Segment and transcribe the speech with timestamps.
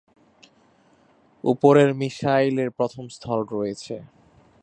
[1.43, 3.95] উপরে মিশাইলের প্রথম স্থল রয়েছে।